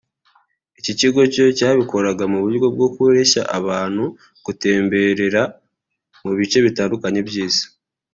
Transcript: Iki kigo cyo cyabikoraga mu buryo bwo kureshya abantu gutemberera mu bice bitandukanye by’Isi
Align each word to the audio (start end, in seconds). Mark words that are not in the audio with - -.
Iki 0.79 0.93
kigo 0.99 1.19
cyo 1.33 1.45
cyabikoraga 1.57 2.23
mu 2.31 2.37
buryo 2.43 2.67
bwo 2.75 2.87
kureshya 2.95 3.41
abantu 3.59 4.03
gutemberera 4.45 5.41
mu 6.23 6.31
bice 6.39 6.57
bitandukanye 6.65 7.21
by’Isi 7.27 7.65